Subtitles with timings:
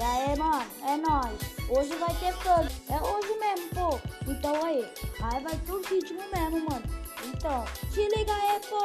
[0.00, 1.38] E aí, mano, é nóis.
[1.68, 2.72] Hoje vai ter funk.
[2.88, 4.00] É hoje mesmo, pô.
[4.26, 4.82] Então aí,
[5.20, 6.82] aí vai pro ritmo mesmo, mano.
[7.26, 8.79] Então, se liga aí, pô.